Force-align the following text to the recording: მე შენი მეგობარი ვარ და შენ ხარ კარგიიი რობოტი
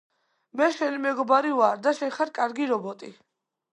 მე 0.61 0.69
შენი 0.77 1.01
მეგობარი 1.03 1.53
ვარ 1.59 1.77
და 1.89 1.93
შენ 1.99 2.17
ხარ 2.17 2.33
კარგიიი 2.39 2.71
რობოტი 2.73 3.13